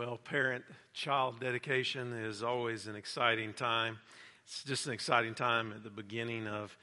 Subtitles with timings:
[0.00, 0.64] Well, parent
[0.94, 3.98] child dedication is always an exciting time.
[4.46, 6.74] It's just an exciting time at the beginning of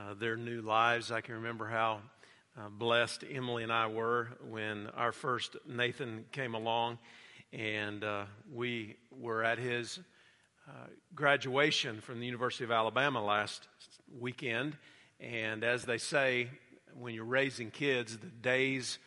[0.00, 1.12] uh, their new lives.
[1.12, 2.00] I can remember how
[2.58, 6.96] uh, blessed Emily and I were when our first Nathan came along,
[7.52, 9.98] and uh, we were at his
[10.66, 13.68] uh, graduation from the University of Alabama last
[14.18, 14.78] weekend.
[15.20, 16.48] And as they say,
[16.98, 18.98] when you're raising kids, the days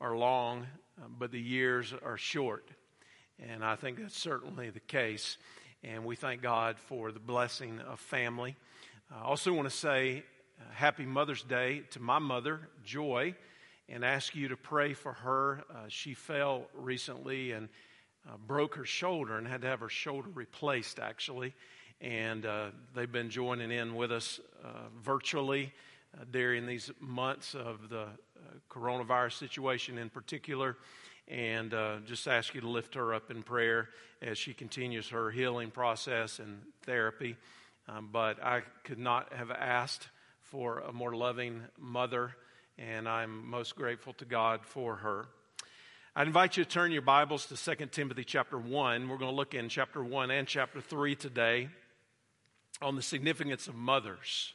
[0.00, 0.66] are long,
[1.00, 2.68] uh, but the years are short.
[3.50, 5.36] And I think that's certainly the case.
[5.82, 8.56] And we thank God for the blessing of family.
[9.10, 10.22] I also want to say
[10.60, 13.34] uh, happy Mother's Day to my mother, Joy,
[13.88, 15.64] and ask you to pray for her.
[15.70, 17.68] Uh, she fell recently and
[18.28, 21.52] uh, broke her shoulder and had to have her shoulder replaced, actually.
[22.00, 24.68] And uh, they've been joining in with us uh,
[25.02, 25.72] virtually
[26.30, 28.06] during these months of the
[28.70, 30.76] coronavirus situation in particular
[31.28, 33.88] and uh, just ask you to lift her up in prayer
[34.20, 37.36] as she continues her healing process and therapy.
[37.88, 40.08] Um, but I could not have asked
[40.40, 42.36] for a more loving mother,
[42.78, 45.26] and I'm most grateful to God for her.
[46.14, 49.08] I invite you to turn your Bibles to 2 Timothy chapter 1.
[49.08, 51.70] We're going to look in chapter 1 and chapter 3 today
[52.82, 54.52] on the significance of mothers.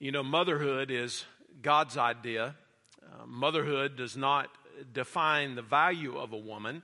[0.00, 1.24] You know, motherhood is
[1.62, 2.56] God's idea.
[3.12, 4.48] Uh, motherhood does not
[4.92, 6.82] define the value of a woman,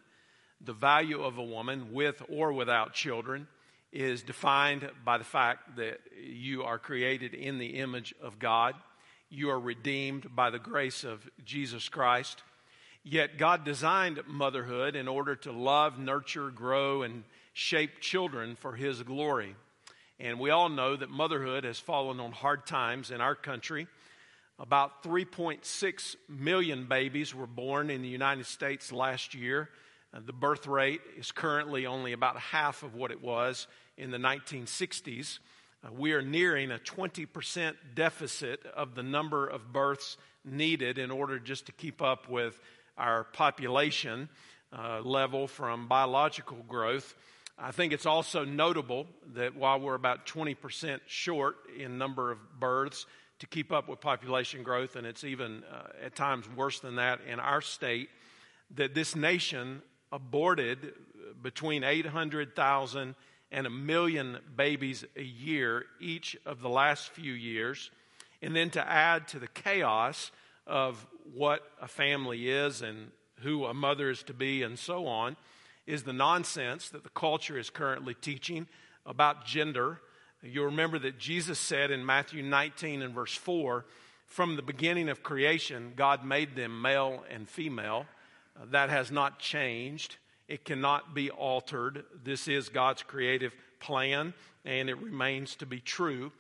[0.61, 3.47] the value of a woman with or without children
[3.93, 8.75] is defined by the fact that you are created in the image of God.
[9.31, 12.43] You are redeemed by the grace of Jesus Christ.
[13.03, 19.03] Yet God designed motherhood in order to love, nurture, grow, and shape children for His
[19.03, 19.55] glory.
[20.21, 23.87] And we all know that motherhood has fallen on hard times in our country.
[24.61, 29.71] About 3.6 million babies were born in the United States last year.
[30.13, 34.19] Uh, the birth rate is currently only about half of what it was in the
[34.19, 35.39] 1960s.
[35.85, 41.39] Uh, we are nearing a 20% deficit of the number of births needed in order
[41.39, 42.61] just to keep up with
[42.97, 44.29] our population
[44.77, 47.15] uh, level from biological growth.
[47.57, 53.07] I think it's also notable that while we're about 20% short in number of births,
[53.39, 57.21] to keep up with population growth, and it's even uh, at times worse than that
[57.31, 58.09] in our state,
[58.75, 59.83] that this nation
[60.13, 60.93] aborted
[61.43, 63.15] between 800,000
[63.51, 67.91] and a million babies a year each of the last few years.
[68.43, 70.31] And then to add to the chaos
[70.67, 73.11] of what a family is and
[73.41, 75.37] who a mother is to be and so on,
[75.87, 78.67] is the nonsense that the culture is currently teaching
[79.07, 80.01] about gender
[80.43, 83.85] You'll remember that Jesus said in Matthew 19 and verse 4
[84.29, 88.07] from the beginning of creation, God made them male and female.
[88.57, 90.17] Uh, that has not changed.
[90.47, 92.05] It cannot be altered.
[92.23, 94.35] This is God's creative plan,
[94.65, 96.31] and it remains to be true.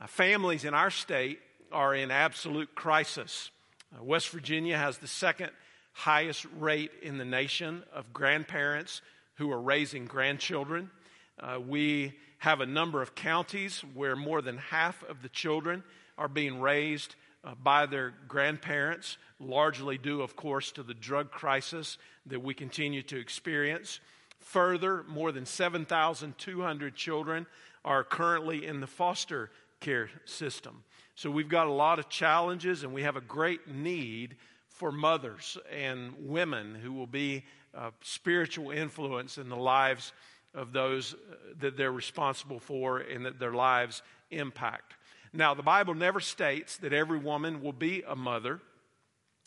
[0.00, 1.40] Uh, families in our state
[1.72, 3.50] are in absolute crisis.
[3.94, 5.50] Uh, West Virginia has the second
[5.92, 9.02] highest rate in the nation of grandparents
[9.34, 10.90] who are raising grandchildren.
[11.38, 15.82] Uh, we have a number of counties where more than half of the children
[16.16, 17.14] are being raised
[17.44, 23.02] uh, by their grandparents, largely due, of course, to the drug crisis that we continue
[23.02, 24.00] to experience.
[24.40, 27.46] Further, more than 7,200 children
[27.84, 30.84] are currently in the foster care system.
[31.14, 34.36] So we've got a lot of challenges, and we have a great need
[34.68, 40.12] for mothers and women who will be a spiritual influence in the lives
[40.54, 44.94] of those uh, that they're responsible for and that their lives impact.
[45.32, 48.60] Now, the Bible never states that every woman will be a mother,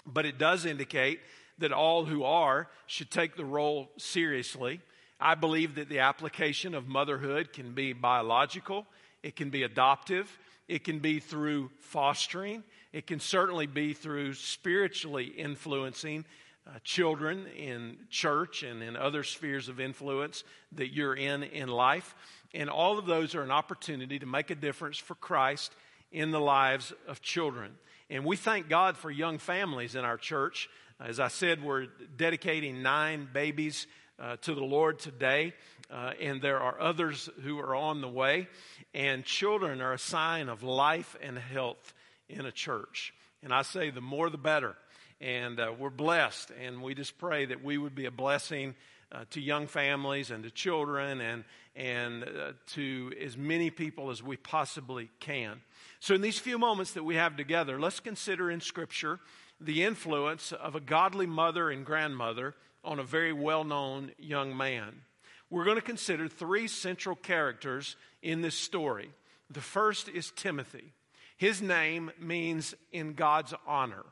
[0.06, 1.20] but it does indicate
[1.60, 4.82] that all who are should take the role seriously.
[5.20, 8.86] I believe that the application of motherhood can be biological,
[9.24, 10.38] it can be adoptive,
[10.68, 16.26] it can be through fostering, it can certainly be through spiritually influencing
[16.68, 20.44] uh, children in church and in other spheres of influence
[20.74, 22.16] that you're in in life.
[22.54, 25.74] And all of those are an opportunity to make a difference for Christ
[26.12, 27.72] in the lives of children.
[28.10, 30.70] And we thank God for young families in our church.
[31.00, 33.88] As I said, we're dedicating nine babies
[34.20, 35.54] uh, to the Lord today,
[35.92, 38.48] uh, and there are others who are on the way.
[38.94, 41.94] And children are a sign of life and health
[42.28, 43.14] in a church.
[43.44, 44.76] And I say the more the better
[45.22, 46.52] and uh, we're blessed.
[46.64, 48.76] And we just pray that we would be a blessing
[49.12, 51.44] uh, to young families and to children and,
[51.76, 55.62] and uh, to as many people as we possibly can.
[56.00, 59.20] So, in these few moments that we have together, let's consider in Scripture
[59.60, 62.54] the influence of a godly mother and grandmother
[62.84, 65.02] on a very well known young man.
[65.50, 69.10] We're going to consider three central characters in this story.
[69.50, 70.94] The first is Timothy.
[71.38, 74.04] His name means in God's honor.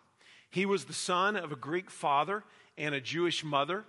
[0.55, 2.41] He was the son of a Greek father
[2.77, 3.83] and a Jewish mother.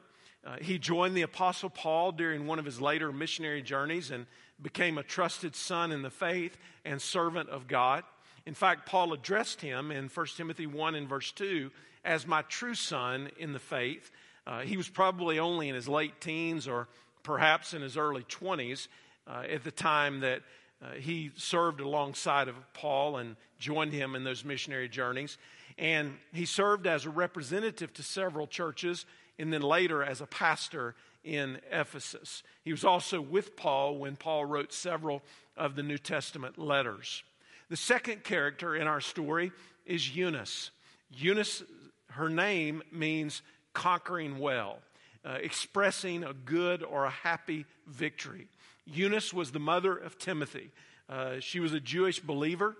[0.44, 4.26] Uh, he joined the Apostle Paul during one of his later missionary journeys and
[4.60, 8.02] became a trusted son in the faith and servant of God.
[8.46, 11.70] In fact, Paul addressed him in 1 Timothy 1 and verse 2
[12.04, 14.10] as my true son in the faith.
[14.44, 16.88] Uh, he was probably only in his late teens or
[17.22, 18.88] perhaps in his early 20s
[19.28, 20.42] uh, at the time that
[20.82, 25.38] uh, he served alongside of Paul and joined him in those missionary journeys.
[25.78, 29.04] And he served as a representative to several churches
[29.38, 32.42] and then later as a pastor in Ephesus.
[32.64, 35.22] He was also with Paul when Paul wrote several
[35.56, 37.24] of the New Testament letters.
[37.68, 39.52] The second character in our story
[39.84, 40.70] is Eunice.
[41.10, 41.62] Eunice,
[42.10, 44.78] her name means conquering well,
[45.24, 48.46] uh, expressing a good or a happy victory.
[48.86, 50.70] Eunice was the mother of Timothy.
[51.08, 52.76] Uh, she was a Jewish believer,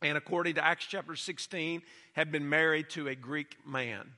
[0.00, 1.82] and according to Acts chapter 16,
[2.14, 4.12] had been married to a Greek man.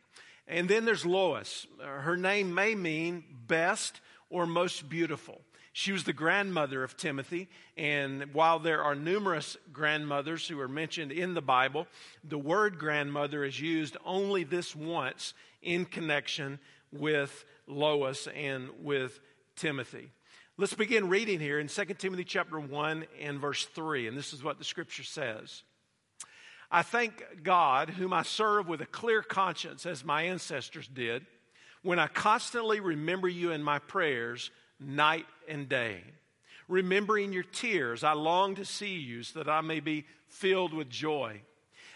[0.46, 1.66] And then there's Lois.
[1.80, 4.00] Her name may mean best
[4.30, 5.40] or most beautiful.
[5.72, 11.10] She was the grandmother of Timothy, and while there are numerous grandmothers who are mentioned
[11.10, 11.88] in the Bible,
[12.22, 16.60] the word grandmother is used only this once in connection
[16.92, 19.18] with Lois and with
[19.56, 20.10] Timothy.
[20.56, 24.44] Let's begin reading here in 2 Timothy chapter 1 and verse 3, and this is
[24.44, 25.64] what the scripture says.
[26.70, 31.26] I thank God, whom I serve with a clear conscience, as my ancestors did,
[31.82, 36.04] when I constantly remember you in my prayers night and day.
[36.68, 40.88] Remembering your tears, I long to see you so that I may be filled with
[40.88, 41.40] joy.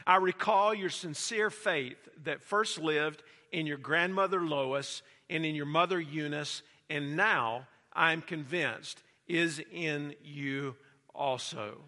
[0.04, 3.22] I recall your sincere faith that first lived
[3.52, 9.60] in your grandmother Lois and in your mother Eunice, and now I am convinced is
[9.72, 10.76] in you
[11.12, 11.78] also.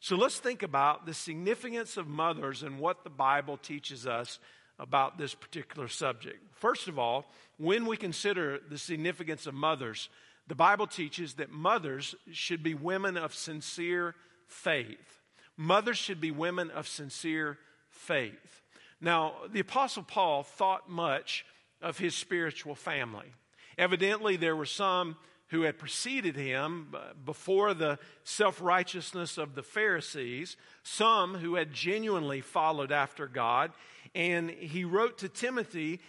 [0.00, 4.38] So let's think about the significance of mothers and what the Bible teaches us
[4.78, 6.38] about this particular subject.
[6.54, 7.26] First of all,
[7.58, 10.08] when we consider the significance of mothers,
[10.48, 14.14] the Bible teaches that mothers should be women of sincere
[14.46, 15.20] faith.
[15.58, 17.58] Mothers should be women of sincere
[17.90, 18.62] faith.
[19.02, 21.44] Now, the Apostle Paul thought much
[21.82, 23.32] of his spiritual family.
[23.76, 25.16] Evidently, there were some
[25.52, 31.72] who had preceded him uh, before the self righteousness of the Pharisees, some who had
[31.72, 33.70] genuinely followed after God.
[34.14, 36.00] And he wrote to Timothy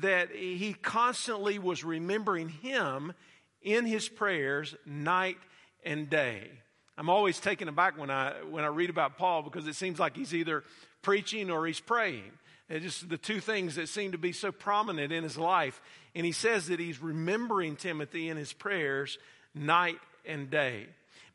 [0.00, 3.14] that he constantly was remembering him
[3.62, 5.38] in his prayers night
[5.84, 6.50] and day.
[6.98, 10.16] I'm always taken aback when I, when I read about Paul because it seems like
[10.16, 10.64] he's either
[11.00, 12.32] preaching or he's praying.
[12.68, 15.80] It's just the two things that seem to be so prominent in his life.
[16.14, 19.18] And he says that he's remembering Timothy in his prayers
[19.54, 20.86] night and day.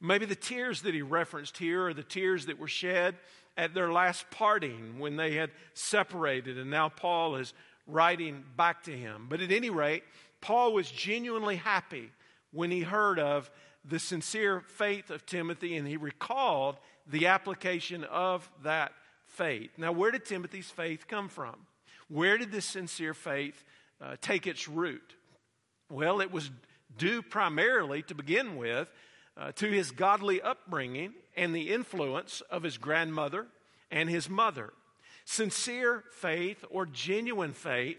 [0.01, 3.15] Maybe the tears that he referenced here are the tears that were shed
[3.57, 7.53] at their last parting when they had separated, and now Paul is
[7.87, 9.27] writing back to him.
[9.29, 10.03] But at any rate,
[10.41, 12.11] Paul was genuinely happy
[12.51, 13.49] when he heard of
[13.83, 16.77] the sincere faith of Timothy and he recalled
[17.07, 18.91] the application of that
[19.25, 19.71] faith.
[19.77, 21.55] Now, where did Timothy's faith come from?
[22.07, 23.63] Where did this sincere faith
[24.01, 25.15] uh, take its root?
[25.89, 26.49] Well, it was
[26.97, 28.89] due primarily, to begin with,
[29.37, 33.47] uh, to his godly upbringing and the influence of his grandmother
[33.91, 34.73] and his mother.
[35.25, 37.97] Sincere faith or genuine faith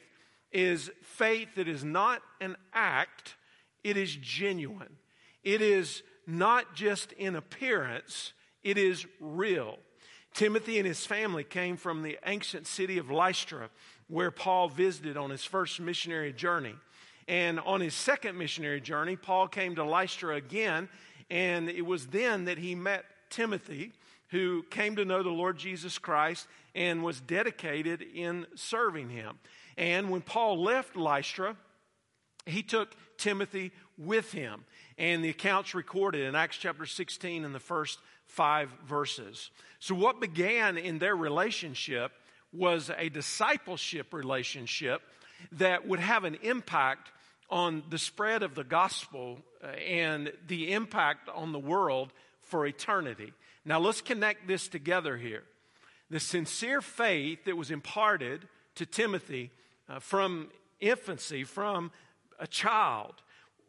[0.53, 3.37] is faith that is not an act,
[3.85, 4.97] it is genuine.
[5.43, 9.79] It is not just in appearance, it is real.
[10.35, 13.71] Timothy and his family came from the ancient city of Lystra,
[14.09, 16.75] where Paul visited on his first missionary journey.
[17.29, 20.89] And on his second missionary journey, Paul came to Lystra again,
[21.29, 23.93] and it was then that he met Timothy,
[24.29, 29.39] who came to know the Lord Jesus Christ and was dedicated in serving him.
[29.77, 31.57] And when Paul left Lystra,
[32.45, 34.65] he took Timothy with him.
[34.99, 39.51] And the accounts recorded in Acts chapter 16 in the first five verses.
[39.79, 42.13] So, what began in their relationship
[42.57, 45.03] was a discipleship relationship
[45.53, 47.11] that would have an impact
[47.51, 53.33] on the spread of the gospel uh, and the impact on the world for eternity.
[53.65, 55.45] Now, let's connect this together here.
[56.11, 59.51] The sincere faith that was imparted to Timothy
[59.89, 60.49] uh, from
[60.81, 61.91] infancy, from
[62.39, 63.15] a child,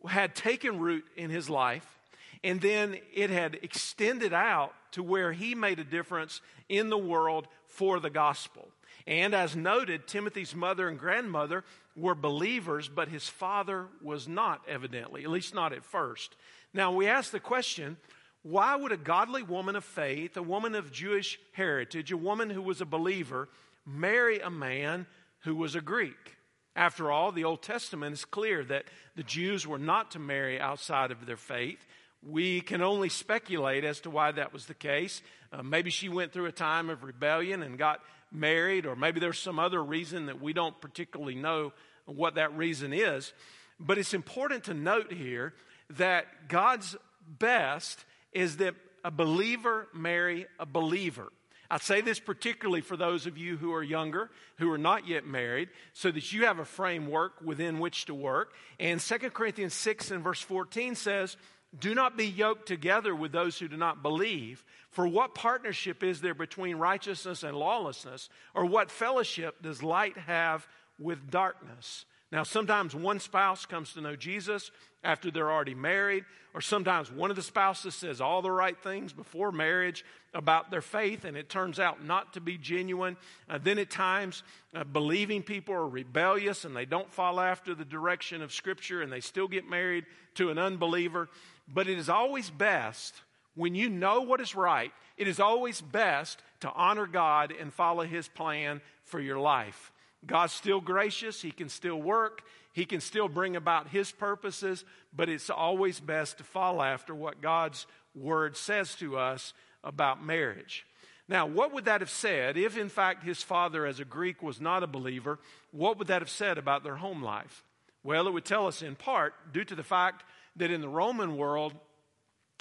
[0.07, 1.97] had taken root in his life
[2.43, 7.47] and then it had extended out to where he made a difference in the world
[7.65, 8.67] for the gospel.
[9.07, 11.63] And as noted, Timothy's mother and grandmother
[11.95, 16.35] were believers, but his father was not, evidently, at least not at first.
[16.73, 17.97] Now, we ask the question
[18.43, 22.61] why would a godly woman of faith, a woman of Jewish heritage, a woman who
[22.61, 23.49] was a believer,
[23.85, 25.07] marry a man
[25.39, 26.35] who was a Greek?
[26.75, 28.85] After all, the Old Testament is clear that
[29.15, 31.83] the Jews were not to marry outside of their faith.
[32.21, 35.21] We can only speculate as to why that was the case.
[35.51, 39.39] Uh, maybe she went through a time of rebellion and got married, or maybe there's
[39.39, 41.73] some other reason that we don't particularly know
[42.05, 43.33] what that reason is.
[43.79, 45.53] But it's important to note here
[45.91, 46.95] that God's
[47.27, 51.31] best is that a believer marry a believer.
[51.69, 55.25] I say this particularly for those of you who are younger, who are not yet
[55.25, 58.53] married, so that you have a framework within which to work.
[58.79, 61.35] And 2 Corinthians 6 and verse 14 says,
[61.77, 64.63] do not be yoked together with those who do not believe.
[64.89, 68.29] For what partnership is there between righteousness and lawlessness?
[68.53, 72.05] Or what fellowship does light have with darkness?
[72.31, 74.71] Now, sometimes one spouse comes to know Jesus
[75.03, 79.13] after they're already married, or sometimes one of the spouses says all the right things
[79.13, 83.15] before marriage about their faith, and it turns out not to be genuine.
[83.49, 84.43] Uh, then, at times,
[84.75, 89.11] uh, believing people are rebellious and they don't follow after the direction of Scripture and
[89.11, 90.05] they still get married
[90.35, 91.29] to an unbeliever.
[91.67, 93.21] But it is always best
[93.57, 98.03] when you know what is right, it is always best to honor God and follow
[98.03, 99.91] His plan for your life.
[100.25, 105.27] God's still gracious, He can still work, He can still bring about His purposes, but
[105.27, 110.85] it's always best to follow after what God's Word says to us about marriage.
[111.27, 114.61] Now, what would that have said if, in fact, his father, as a Greek, was
[114.61, 115.39] not a believer?
[115.71, 117.63] What would that have said about their home life?
[118.03, 120.23] Well, it would tell us in part due to the fact
[120.57, 121.73] that in the Roman world,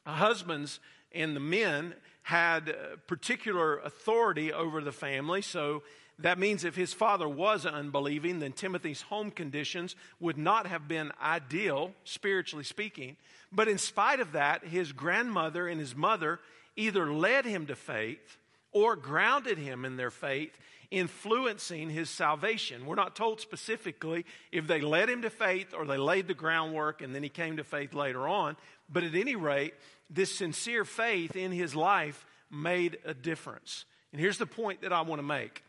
[0.07, 0.81] husbands
[1.13, 5.43] and the men had uh, particular authority over the family.
[5.43, 5.83] So
[6.19, 11.13] that means if his father was unbelieving, then Timothy's home conditions would not have been
[11.23, 13.17] ideal, spiritually speaking.
[13.53, 16.41] But in spite of that, his grandmother and his mother
[16.75, 18.39] either led him to faith
[18.73, 20.59] or grounded him in their faith
[20.91, 22.87] influencing his salvation.
[22.87, 27.03] We're not told specifically if they led him to faith or they laid the groundwork
[27.03, 28.57] and then he came to faith later on.
[28.89, 29.75] But at any rate,
[30.09, 33.85] this sincere faith in his life made a difference.
[34.13, 35.63] And here's the point that I want to make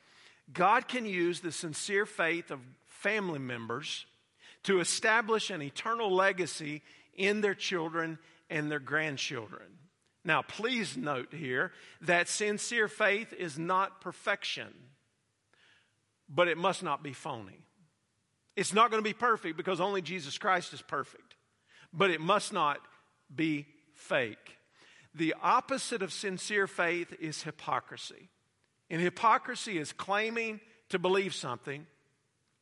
[0.51, 4.05] God can use the sincere faith of family members
[4.63, 6.81] to establish an eternal legacy
[7.15, 8.19] in their children
[8.49, 9.67] and their grandchildren.
[10.23, 11.71] Now, please note here
[12.01, 14.73] that sincere faith is not perfection
[16.29, 17.59] but it must not be phony.
[18.55, 21.35] It's not going to be perfect because only Jesus Christ is perfect,
[21.93, 22.79] but it must not
[23.33, 24.57] be fake.
[25.13, 28.29] The opposite of sincere faith is hypocrisy.
[28.89, 31.85] And hypocrisy is claiming to believe something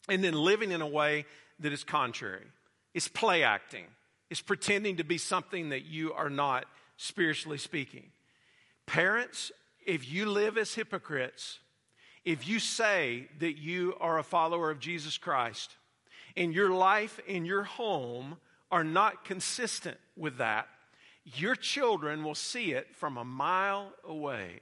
[0.10, 1.26] and then living in a way
[1.60, 2.46] that is contrary.
[2.94, 3.86] It's play acting,
[4.30, 6.66] it's pretending to be something that you are not,
[6.98, 8.12] spiritually speaking.
[8.86, 9.52] Parents,
[9.86, 11.60] if you live as hypocrites,
[12.26, 15.76] if you say that you are a follower of Jesus Christ
[16.36, 18.38] and your life and your home
[18.72, 20.68] are not consistent with that,
[21.24, 24.60] your children will see it from a mile away.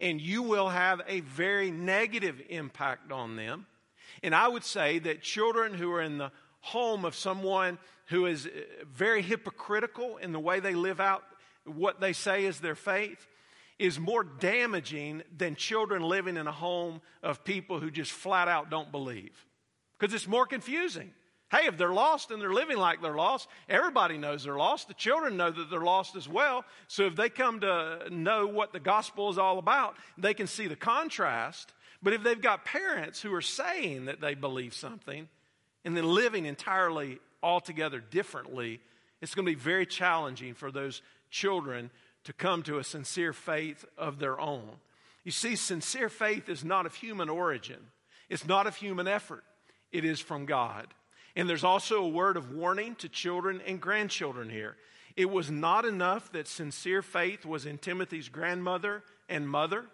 [0.00, 3.66] And you will have a very negative impact on them.
[4.22, 8.46] And I would say that children who are in the home of someone who is
[8.46, 8.50] uh,
[8.86, 11.22] very hypocritical in the way they live out
[11.64, 13.26] what they say is their faith,
[13.78, 18.70] is more damaging than children living in a home of people who just flat out
[18.70, 19.46] don't believe.
[19.98, 21.12] Because it's more confusing.
[21.50, 24.88] Hey, if they're lost and they're living like they're lost, everybody knows they're lost.
[24.88, 26.64] The children know that they're lost as well.
[26.88, 30.66] So if they come to know what the gospel is all about, they can see
[30.66, 31.72] the contrast.
[32.02, 35.28] But if they've got parents who are saying that they believe something
[35.84, 38.80] and then living entirely altogether differently,
[39.20, 41.90] it's going to be very challenging for those children
[42.24, 44.68] to come to a sincere faith of their own.
[45.24, 47.80] You see, sincere faith is not of human origin,
[48.28, 49.44] it's not of human effort,
[49.92, 50.88] it is from God.
[51.36, 54.76] And there's also a word of warning to children and grandchildren here.
[55.16, 59.84] It was not enough that sincere faith was in Timothy's grandmother and mother,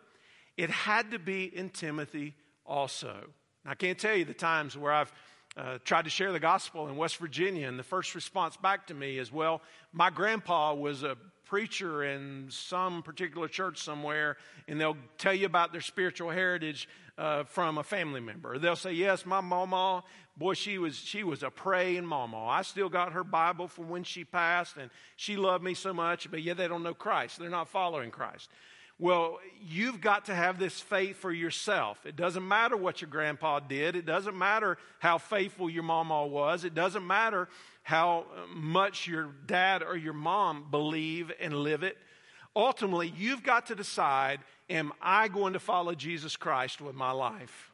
[0.56, 2.34] it had to be in Timothy
[2.66, 3.16] also.
[3.64, 5.12] I can't tell you the times where I've
[5.56, 8.94] uh, tried to share the gospel in West Virginia, and the first response back to
[8.94, 11.16] me is, Well, my grandpa was a
[11.50, 14.36] preacher in some particular church somewhere,
[14.68, 16.88] and they'll tell you about their spiritual heritage
[17.18, 18.56] uh, from a family member.
[18.56, 20.04] They'll say, "Yes, my mama,
[20.36, 22.46] boy, she was she was a praying mama.
[22.46, 26.30] I still got her Bible from when she passed, and she loved me so much."
[26.30, 28.48] But yet they don't know Christ; they're not following Christ.
[29.00, 32.06] Well, you've got to have this faith for yourself.
[32.06, 33.96] It doesn't matter what your grandpa did.
[33.96, 36.64] It doesn't matter how faithful your mama was.
[36.64, 37.48] It doesn't matter
[37.82, 41.96] how much your dad or your mom believe and live it.
[42.54, 47.72] Ultimately, you've got to decide am I going to follow Jesus Christ with my life?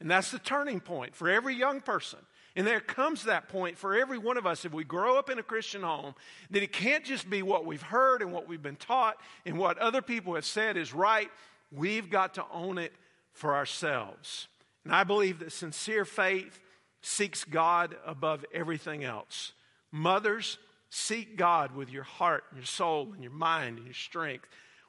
[0.00, 2.20] And that's the turning point for every young person.
[2.56, 5.38] And there comes that point for every one of us if we grow up in
[5.38, 6.14] a Christian home
[6.50, 9.78] that it can't just be what we've heard and what we've been taught and what
[9.78, 11.30] other people have said is right.
[11.70, 12.92] We've got to own it
[13.32, 14.48] for ourselves.
[14.84, 16.58] And I believe that sincere faith
[17.02, 19.52] seeks God above everything else.
[19.90, 20.58] Mothers,
[20.90, 24.48] seek God with your heart and your soul and your mind and your strength.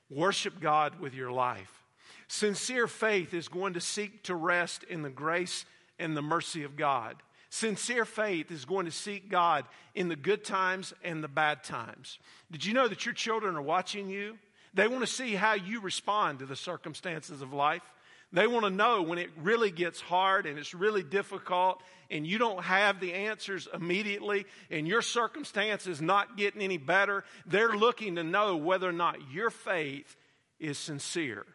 [0.10, 1.84] Worship God with your life.
[2.28, 5.66] Sincere faith is going to seek to rest in the grace
[5.98, 7.16] and the mercy of God.
[7.50, 12.20] Sincere faith is going to seek God in the good times and the bad times.
[12.52, 14.38] Did you know that your children are watching you?
[14.76, 17.82] They want to see how you respond to the circumstances of life.
[18.32, 21.82] They want to know when it really gets hard and it's really difficult
[22.12, 27.24] and you don't have the answers immediately and your circumstance is not getting any better.
[27.48, 30.16] They're looking to know whether or not your faith
[30.60, 31.46] is sincere,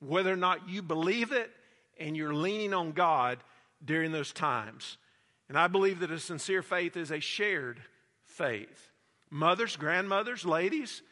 [0.00, 1.50] whether or not you believe it
[1.98, 3.38] and you're leaning on God
[3.84, 4.96] during those times.
[5.48, 7.80] And I believe that a sincere faith is a shared
[8.24, 8.90] faith.
[9.30, 11.02] Mothers, grandmothers, ladies,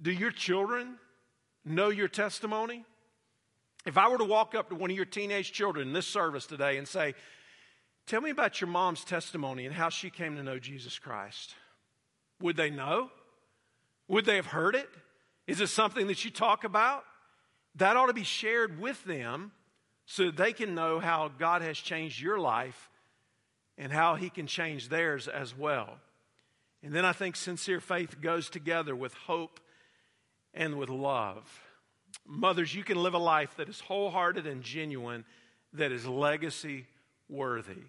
[0.00, 0.96] do your children
[1.64, 2.84] know your testimony?
[3.84, 6.46] If I were to walk up to one of your teenage children in this service
[6.46, 7.14] today and say,
[8.06, 11.54] Tell me about your mom's testimony and how she came to know Jesus Christ,
[12.40, 13.10] would they know?
[14.08, 14.88] Would they have heard it?
[15.46, 17.04] Is it something that you talk about?
[17.76, 19.52] That ought to be shared with them
[20.04, 22.90] so that they can know how God has changed your life
[23.78, 25.98] and how He can change theirs as well.
[26.82, 29.60] And then I think sincere faith goes together with hope
[30.52, 31.44] and with love.
[32.26, 35.24] Mothers, you can live a life that is wholehearted and genuine,
[35.72, 36.86] that is legacy
[37.28, 37.82] worthy.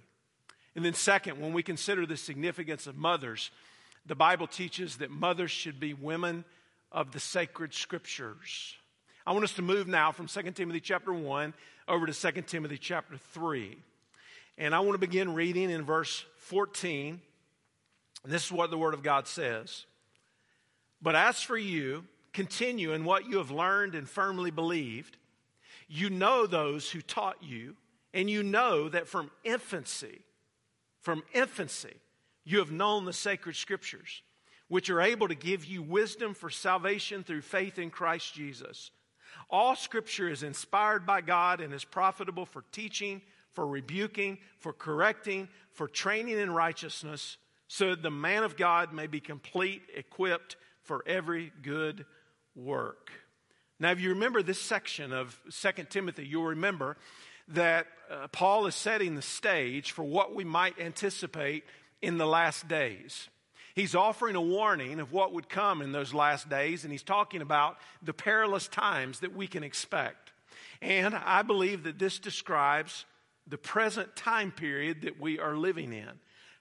[0.75, 3.51] And then, second, when we consider the significance of mothers,
[4.05, 6.45] the Bible teaches that mothers should be women
[6.91, 8.75] of the sacred scriptures.
[9.25, 11.53] I want us to move now from 2 Timothy chapter 1
[11.87, 13.77] over to 2 Timothy chapter 3.
[14.57, 17.21] And I want to begin reading in verse 14.
[18.23, 19.85] And this is what the Word of God says.
[21.01, 25.17] But as for you, continue in what you have learned and firmly believed.
[25.87, 27.75] You know those who taught you,
[28.13, 30.21] and you know that from infancy,
[30.99, 31.93] from infancy,
[32.43, 34.21] you have known the sacred scriptures,
[34.67, 38.91] which are able to give you wisdom for salvation through faith in Christ Jesus.
[39.49, 45.47] All scripture is inspired by God and is profitable for teaching, for rebuking, for correcting,
[45.71, 51.03] for training in righteousness, so that the man of God may be complete, equipped for
[51.07, 52.05] every good
[52.55, 53.11] work.
[53.79, 56.97] Now, if you remember this section of 2 Timothy, you'll remember
[57.49, 61.63] that uh, Paul is setting the stage for what we might anticipate
[62.01, 63.29] in the last days.
[63.75, 67.41] He's offering a warning of what would come in those last days, and he's talking
[67.41, 70.31] about the perilous times that we can expect.
[70.81, 73.05] And I believe that this describes
[73.47, 76.11] the present time period that we are living in.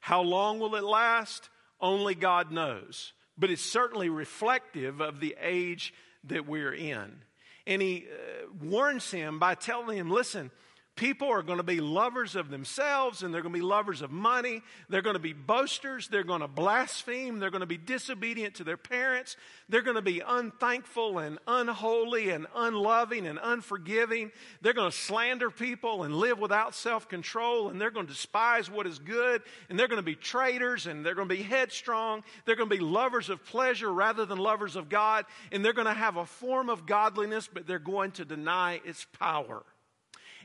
[0.00, 1.50] How long will it last?
[1.81, 3.12] Only God knows.
[3.42, 7.24] But it's certainly reflective of the age that we're in.
[7.66, 10.52] And he uh, warns him by telling him, listen,
[10.94, 14.11] People are going to be lovers of themselves and they're going to be lovers of
[14.11, 14.61] money.
[14.90, 16.07] They're going to be boasters.
[16.07, 17.38] They're going to blaspheme.
[17.38, 19.37] They're going to be disobedient to their parents.
[19.70, 24.33] They're going to be unthankful and unholy and unloving and unforgiving.
[24.61, 27.70] They're going to slander people and live without self control.
[27.70, 29.40] And they're going to despise what is good.
[29.70, 32.22] And they're going to be traitors and they're going to be headstrong.
[32.44, 35.24] They're going to be lovers of pleasure rather than lovers of God.
[35.52, 39.07] And they're going to have a form of godliness, but they're going to deny its
[39.18, 39.62] power.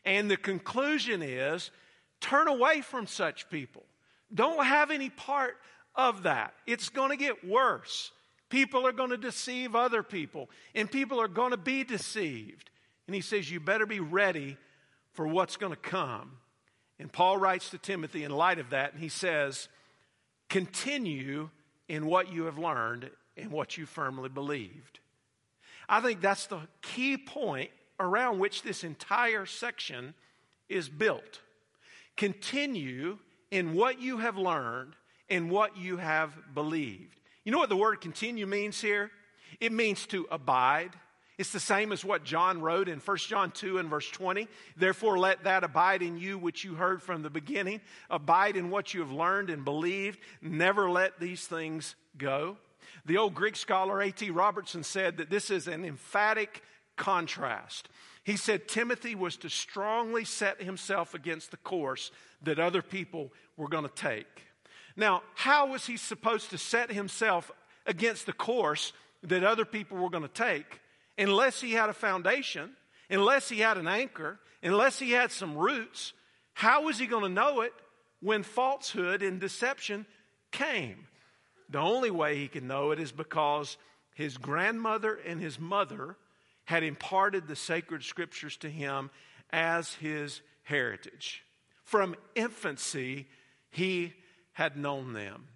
[0.07, 1.69] And the conclusion is
[2.21, 3.83] turn away from such people.
[4.33, 5.57] Don't have any part
[5.95, 6.53] of that.
[6.65, 8.11] It's going to get worse.
[8.49, 12.69] People are going to deceive other people, and people are going to be deceived.
[13.05, 14.55] And he says, You better be ready
[15.11, 16.37] for what's going to come.
[16.99, 19.67] And Paul writes to Timothy in light of that, and he says,
[20.47, 21.49] Continue
[21.89, 25.01] in what you have learned and what you firmly believed.
[25.89, 30.13] I think that's the key point around which this entire section
[30.69, 31.41] is built.
[32.15, 33.17] Continue
[33.51, 34.93] in what you have learned
[35.29, 37.19] and what you have believed.
[37.43, 39.11] You know what the word continue means here?
[39.59, 40.91] It means to abide.
[41.37, 44.47] It's the same as what John wrote in 1 John 2 and verse 20.
[44.75, 47.79] Therefore, let that abide in you which you heard from the beginning.
[48.09, 50.19] Abide in what you have learned and believed.
[50.41, 52.57] Never let these things go.
[53.05, 54.31] The old Greek scholar A.T.
[54.31, 56.63] Robertson said that this is an emphatic
[56.97, 57.87] contrast.
[58.23, 63.69] He said Timothy was to strongly set himself against the course that other people were
[63.69, 64.43] going to take.
[64.97, 67.51] Now, how was he supposed to set himself
[67.85, 68.91] against the course
[69.23, 70.81] that other people were going to take
[71.17, 72.71] unless he had a foundation,
[73.09, 76.13] unless he had an anchor, unless he had some roots?
[76.53, 77.73] How was he going to know it
[78.19, 80.05] when falsehood and deception
[80.51, 81.07] came?
[81.69, 83.77] The only way he could know it is because
[84.15, 86.17] his grandmother and his mother
[86.67, 89.09] had imparted the sacred scriptures to him
[89.51, 91.41] as his heritage.
[91.85, 93.25] From infancy,
[93.69, 94.13] he
[94.51, 95.47] had known them.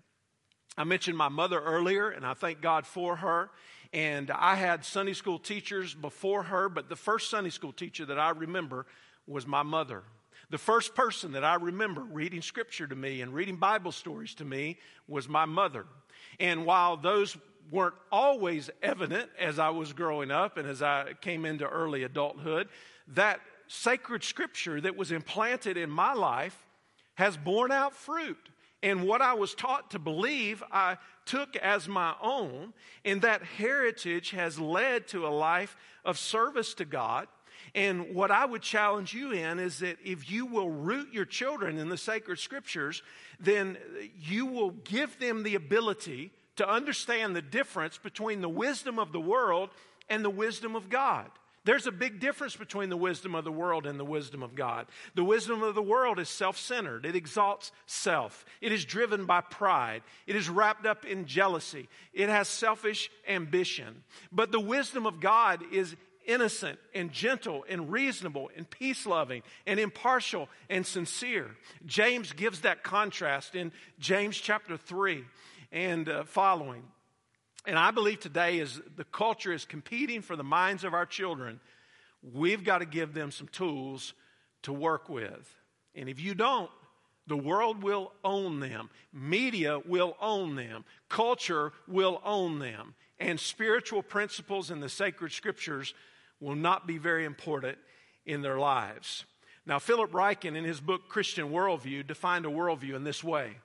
[0.77, 3.49] I mentioned my mother earlier, and I thank God for her.
[3.91, 8.17] And I had Sunday school teachers before her, but the first Sunday school teacher that
[8.17, 8.85] I remember
[9.27, 10.03] was my mother.
[10.49, 14.45] The first person that I remember reading scripture to me and reading Bible stories to
[14.45, 14.77] me
[15.09, 15.85] was my mother.
[16.39, 17.35] And while those
[17.71, 22.67] weren't always evident as I was growing up and as I came into early adulthood,
[23.07, 26.65] that sacred scripture that was implanted in my life
[27.15, 28.49] has borne out fruit.
[28.83, 32.73] And what I was taught to believe, I took as my own.
[33.05, 37.27] And that heritage has led to a life of service to God.
[37.75, 41.77] And what I would challenge you in is that if you will root your children
[41.77, 43.03] in the sacred scriptures,
[43.39, 43.77] then
[44.19, 49.21] you will give them the ability to understand the difference between the wisdom of the
[49.21, 49.69] world
[50.09, 51.29] and the wisdom of God.
[51.63, 54.87] There's a big difference between the wisdom of the world and the wisdom of God.
[55.13, 59.41] The wisdom of the world is self centered, it exalts self, it is driven by
[59.41, 64.03] pride, it is wrapped up in jealousy, it has selfish ambition.
[64.31, 69.79] But the wisdom of God is innocent and gentle and reasonable and peace loving and
[69.79, 71.51] impartial and sincere.
[71.85, 75.25] James gives that contrast in James chapter 3
[75.71, 76.83] and uh, following.
[77.65, 81.59] And I believe today, as the culture is competing for the minds of our children,
[82.33, 84.13] we've got to give them some tools
[84.63, 85.55] to work with.
[85.95, 86.69] And if you don't,
[87.27, 88.89] the world will own them.
[89.13, 90.85] Media will own them.
[91.07, 92.95] Culture will own them.
[93.19, 95.93] And spiritual principles in the sacred scriptures
[96.39, 97.77] will not be very important
[98.25, 99.25] in their lives.
[99.65, 103.57] Now, Philip Ryken, in his book Christian Worldview, defined a worldview in this way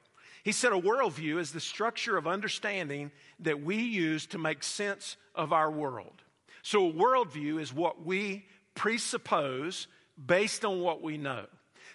[0.46, 5.16] he said a worldview is the structure of understanding that we use to make sense
[5.34, 6.22] of our world.
[6.62, 9.88] So, a worldview is what we presuppose
[10.24, 11.46] based on what we know.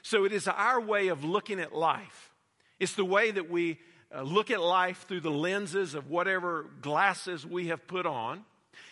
[0.02, 2.34] So, it is our way of looking at life.
[2.78, 3.80] It's the way that we
[4.14, 8.44] uh, look at life through the lenses of whatever glasses we have put on.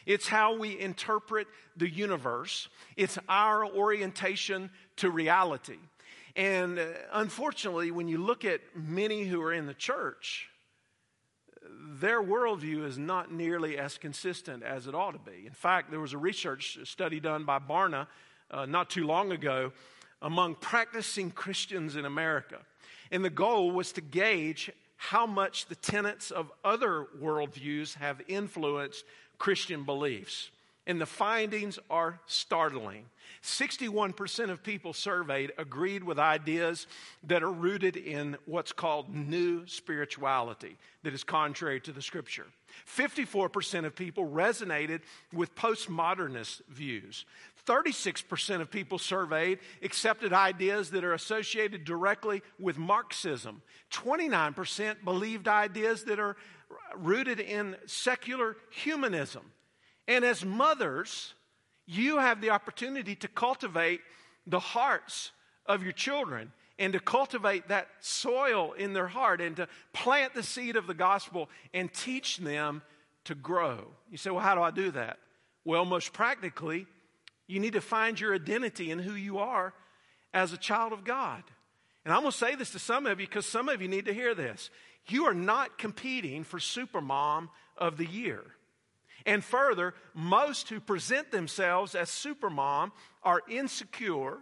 [0.06, 2.70] It's how we interpret the universe.
[2.96, 5.80] It's our orientation to reality.
[6.36, 10.50] And uh, unfortunately, when you look at many who are in the church,
[12.00, 15.46] their worldview is not nearly as consistent as it ought to be.
[15.46, 18.08] In fact, there was a research study done by Barna
[18.52, 19.72] uh, not too long ago
[20.22, 22.60] among practicing Christians in America.
[23.12, 29.06] And the goal was to gauge how much the tenets of other worldviews have influenced
[29.38, 30.52] Christian beliefs.
[30.90, 33.06] And the findings are startling.
[33.44, 36.88] 61% of people surveyed agreed with ideas
[37.28, 42.48] that are rooted in what's called new spirituality, that is contrary to the scripture.
[42.88, 47.24] 54% of people resonated with postmodernist views.
[47.68, 53.62] 36% of people surveyed accepted ideas that are associated directly with Marxism.
[53.92, 56.36] 29% believed ideas that are
[56.96, 59.52] rooted in secular humanism.
[60.10, 61.36] And as mothers,
[61.86, 64.02] you have the opportunity to cultivate
[64.48, 65.32] the hearts
[65.68, 70.42] of your children and to cultivate that soil in their heart and to plant the
[70.42, 72.82] seed of the gospel and teach them
[73.26, 73.86] to grow.
[74.10, 75.20] You say, well, how do I do that?
[75.64, 76.88] Well, most practically,
[77.48, 79.74] you need to find your identity in who you are
[80.34, 81.44] as a child of God.
[82.04, 84.06] And I'm going to say this to some of you because some of you need
[84.06, 84.72] to hear this.
[85.06, 88.44] You are not competing for Supermom of the Year.
[89.26, 92.92] And further, most who present themselves as supermom
[93.24, 94.38] are insecure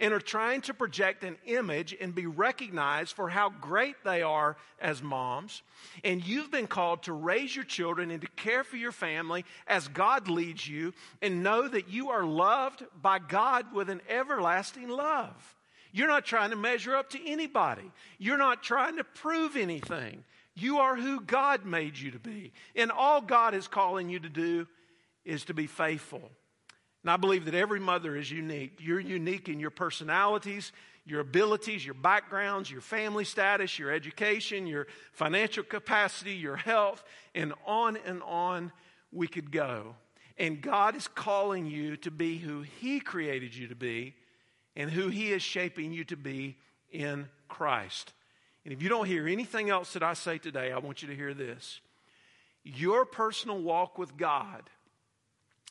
[0.00, 4.56] and are trying to project an image and be recognized for how great they are
[4.80, 5.62] as moms.
[6.04, 9.88] And you've been called to raise your children and to care for your family as
[9.88, 15.56] God leads you and know that you are loved by God with an everlasting love.
[15.90, 17.90] You're not trying to measure up to anybody.
[18.18, 20.22] You're not trying to prove anything.
[20.58, 22.52] You are who God made you to be.
[22.74, 24.66] And all God is calling you to do
[25.24, 26.30] is to be faithful.
[27.02, 28.78] And I believe that every mother is unique.
[28.80, 30.72] You're unique in your personalities,
[31.04, 37.04] your abilities, your backgrounds, your family status, your education, your financial capacity, your health,
[37.36, 38.72] and on and on
[39.12, 39.94] we could go.
[40.38, 44.14] And God is calling you to be who He created you to be
[44.74, 46.56] and who He is shaping you to be
[46.90, 48.12] in Christ.
[48.68, 51.16] And if you don't hear anything else that I say today, I want you to
[51.16, 51.80] hear this.
[52.64, 54.68] Your personal walk with God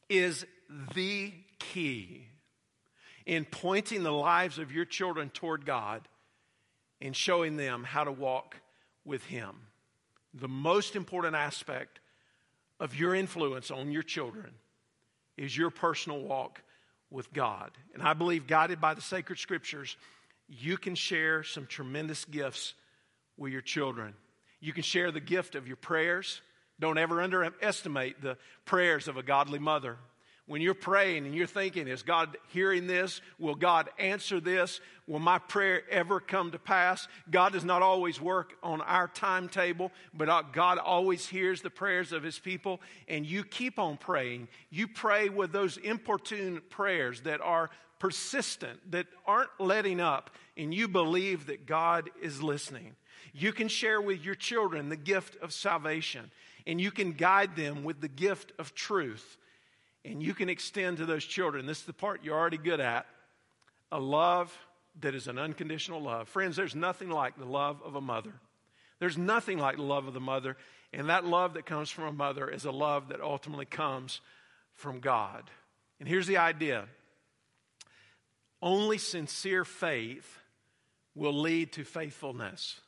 [0.09, 0.47] is
[0.95, 2.25] the key
[3.27, 6.07] in pointing the lives of your children toward God
[6.99, 8.57] and showing them how to walk
[9.05, 9.51] with Him.
[10.33, 11.99] The most important aspect
[12.79, 14.55] of your influence on your children
[15.37, 16.63] is your personal walk
[17.11, 17.69] with God.
[17.93, 19.95] And I believe, guided by the sacred scriptures,
[20.49, 22.73] you can share some tremendous gifts
[23.37, 24.13] with your children.
[24.59, 26.41] You can share the gift of your prayers.
[26.79, 29.97] Don't ever underestimate the prayers of a godly mother
[30.47, 33.21] when you're praying and you're thinking, is God hearing this?
[33.37, 34.79] Will God answer this?
[35.05, 37.07] Will my prayer ever come to pass?
[37.29, 42.13] God does not always work on our timetable, but uh, God always hears the prayers
[42.13, 44.47] of his people, and you keep on praying.
[44.69, 47.69] You pray with those importune prayers that are
[47.99, 52.95] persistent, that aren't letting up, and you believe that God is listening.
[53.37, 56.31] You can share with your children the gift of salvation,
[56.65, 59.37] and you can guide them with the gift of truth
[60.07, 63.05] and you can extend to those children, this is the part you're already good at,
[63.91, 64.57] a love
[65.01, 66.29] that is an unconditional love.
[66.29, 68.33] Friends, there's nothing like the love of a mother.
[68.99, 70.55] There's nothing like the love of the mother.
[70.93, 74.21] And that love that comes from a mother is a love that ultimately comes
[74.75, 75.43] from God.
[75.99, 76.85] And here's the idea
[78.61, 80.39] only sincere faith
[81.15, 82.79] will lead to faithfulness.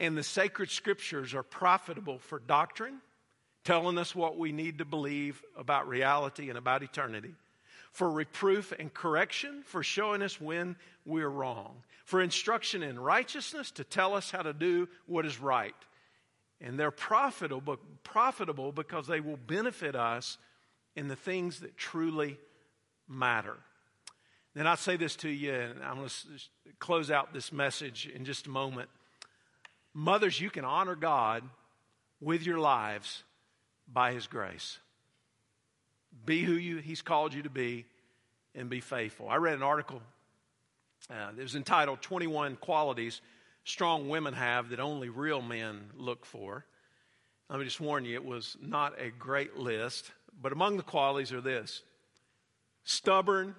[0.00, 3.00] And the sacred scriptures are profitable for doctrine
[3.64, 7.34] telling us what we need to believe about reality and about eternity,
[7.92, 13.84] for reproof and correction, for showing us when we're wrong, for instruction in righteousness, to
[13.84, 15.74] tell us how to do what is right.
[16.62, 20.38] And they're profitable, profitable because they will benefit us
[20.96, 22.38] in the things that truly
[23.06, 23.58] matter.
[24.54, 28.24] Then I say this to you, and I'm going to close out this message in
[28.24, 28.88] just a moment.
[29.94, 31.42] Mothers, you can honor God
[32.20, 33.22] with your lives
[33.92, 34.78] by His grace.
[36.24, 37.86] Be who you, He's called you to be
[38.54, 39.28] and be faithful.
[39.28, 40.02] I read an article
[41.08, 43.20] uh, that was entitled 21 Qualities
[43.64, 46.64] Strong Women Have That Only Real Men Look For.
[47.48, 51.32] Let me just warn you, it was not a great list, but among the qualities
[51.32, 51.82] are this
[52.84, 53.54] stubborn,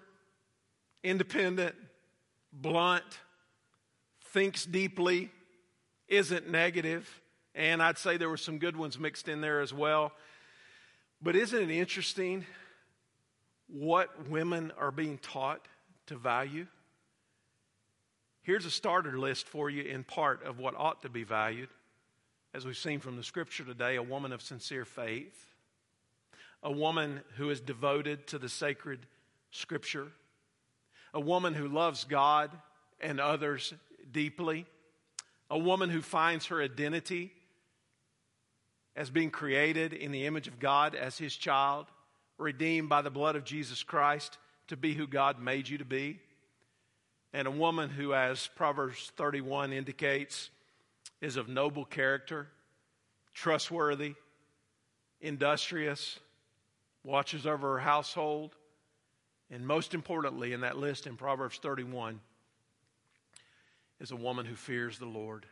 [1.03, 1.75] independent,
[2.53, 3.03] blunt,
[4.25, 5.29] thinks deeply,
[6.11, 7.09] isn't negative,
[7.55, 10.11] and I'd say there were some good ones mixed in there as well.
[11.21, 12.45] But isn't it interesting
[13.67, 15.65] what women are being taught
[16.07, 16.67] to value?
[18.43, 21.69] Here's a starter list for you in part of what ought to be valued.
[22.53, 25.45] As we've seen from the scripture today, a woman of sincere faith,
[26.61, 28.99] a woman who is devoted to the sacred
[29.51, 30.07] scripture,
[31.13, 32.51] a woman who loves God
[32.99, 33.73] and others
[34.11, 34.65] deeply,
[35.51, 37.29] a woman who finds her identity
[38.95, 41.87] as being created in the image of God as his child,
[42.37, 44.37] redeemed by the blood of Jesus Christ
[44.69, 46.19] to be who God made you to be.
[47.33, 50.49] And a woman who, as Proverbs 31 indicates,
[51.19, 52.47] is of noble character,
[53.33, 54.15] trustworthy,
[55.19, 56.17] industrious,
[57.03, 58.55] watches over her household,
[59.49, 62.21] and most importantly, in that list in Proverbs 31,
[64.01, 65.45] is a woman who fears the Lord,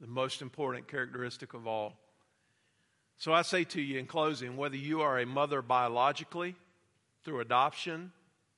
[0.00, 1.92] the most important characteristic of all.
[3.18, 6.56] So I say to you in closing whether you are a mother biologically,
[7.24, 8.10] through adoption,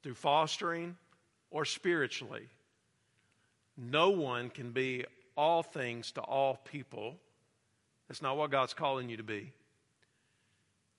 [0.03, 0.97] through fostering,
[1.51, 2.49] or spiritually,
[3.77, 5.05] no one can be
[5.37, 7.17] all things to all people.
[8.09, 9.53] That's not what God's calling you to be.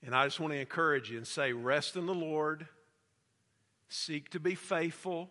[0.04, 2.68] And I just want to encourage you and say, rest in the Lord,
[3.88, 5.30] seek to be faithful,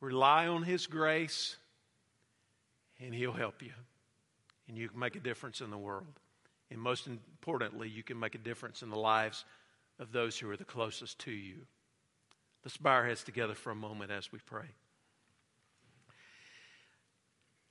[0.00, 1.56] rely on His grace,
[3.00, 3.72] and He'll help you.
[4.68, 6.20] And you can make a difference in the world.
[6.70, 9.44] And most importantly, you can make a difference in the lives
[9.98, 11.66] of those who are the closest to you.
[12.64, 14.66] Let's bow our heads together for a moment as we pray.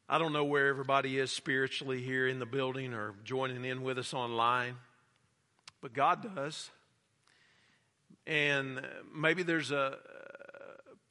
[0.08, 3.98] I don't know where everybody is spiritually here in the building or joining in with
[3.98, 4.76] us online,
[5.82, 6.70] but God does.
[8.28, 8.82] And
[9.14, 9.98] maybe there's a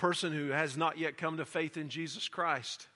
[0.04, 2.88] person who has not yet come to faith in Jesus Christ,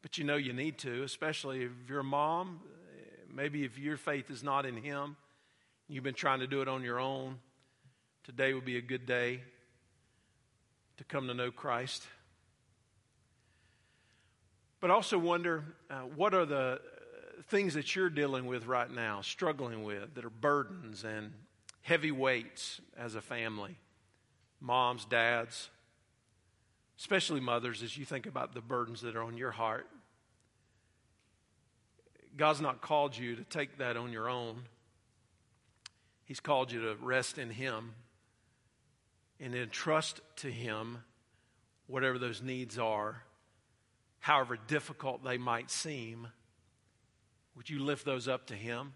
[0.00, 2.60] but you know you need to, especially if you're a mom,
[3.34, 5.16] Maybe if your faith is not in Him,
[5.88, 7.38] you've been trying to do it on your own,
[8.22, 9.42] today would be a good day
[10.98, 12.04] to come to know Christ.
[14.80, 16.80] But also wonder uh, what are the
[17.48, 21.32] things that you're dealing with right now, struggling with, that are burdens and
[21.82, 23.76] heavy weights as a family?
[24.60, 25.70] Moms, dads,
[26.98, 29.86] especially mothers, as you think about the burdens that are on your heart.
[32.36, 34.62] God's not called you to take that on your own.
[36.24, 37.92] He's called you to rest in Him
[39.40, 40.98] and entrust to Him
[41.86, 43.22] whatever those needs are,
[44.20, 46.28] however difficult they might seem.
[47.56, 48.92] Would you lift those up to Him?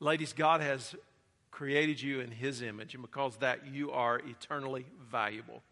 [0.00, 0.94] Ladies, God has
[1.50, 5.62] created you in His image, and because that, you are eternally valuable,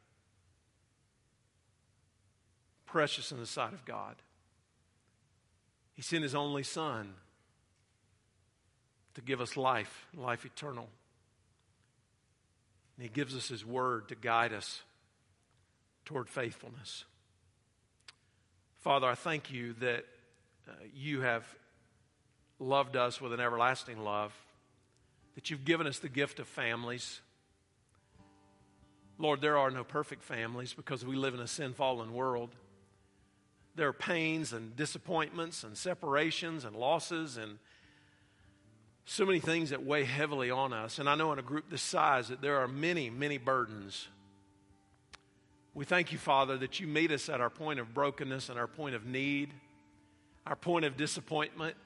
[2.92, 4.16] precious in the sight of God.
[5.94, 7.14] He sent His only Son
[9.14, 10.88] to give us life, life eternal.
[12.96, 14.82] And He gives us His Word to guide us
[16.04, 17.04] toward faithfulness.
[18.80, 20.04] Father, I thank you that
[20.68, 21.46] uh, you have
[22.58, 24.34] loved us with an everlasting love,
[25.34, 27.22] that you've given us the gift of families.
[29.18, 32.50] Lord, there are no perfect families because we live in a sin fallen world.
[33.74, 37.58] There are pains and disappointments and separations and losses and
[39.04, 40.98] so many things that weigh heavily on us.
[40.98, 44.08] And I know in a group this size that there are many, many burdens.
[45.74, 48.66] We thank you, Father, that you meet us at our point of brokenness and our
[48.66, 49.54] point of need,
[50.46, 51.76] our point of disappointment,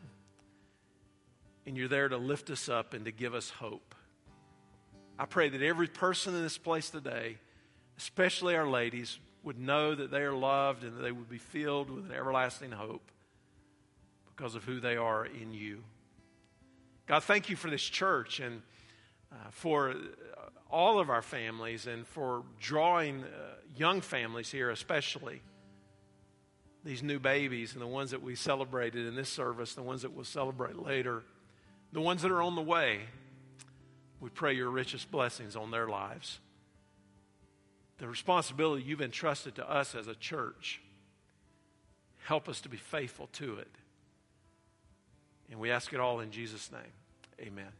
[1.66, 3.94] and you're there to lift us up and to give us hope.
[5.18, 7.38] I pray that every person in this place today,
[7.96, 11.88] especially our ladies, would know that they are loved and that they would be filled
[11.88, 13.12] with an everlasting hope
[14.34, 15.84] because of who they are in you.
[17.06, 18.60] God, thank you for this church and
[19.30, 19.94] uh, for uh,
[20.68, 23.26] all of our families and for drawing uh,
[23.76, 25.40] young families here, especially
[26.82, 30.12] these new babies and the ones that we celebrated in this service, the ones that
[30.12, 31.22] we'll celebrate later,
[31.92, 33.02] the ones that are on the way.
[34.18, 36.40] We pray your richest blessings on their lives.
[37.98, 40.82] The responsibility you've entrusted to us as a church,
[42.24, 43.70] help us to be faithful to it.
[45.50, 46.92] And we ask it all in Jesus' name.
[47.40, 47.72] Amen.